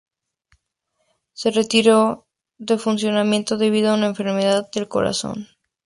Se 1.33 1.51
retiró 1.51 2.25
de 2.57 2.79
funcionamiento 2.79 3.55
debido 3.55 3.91
a 3.91 3.93
una 3.93 4.07
enfermedad 4.07 4.67
del 4.71 4.87
corazón. 4.87 5.47